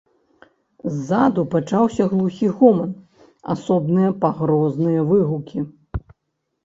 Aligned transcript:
Ззаду 0.93 1.43
пачаўся 1.55 2.07
глухі 2.15 2.47
гоман, 2.61 2.91
асобныя 3.57 4.09
пагрозныя 4.25 5.01
выгукі. 5.15 5.59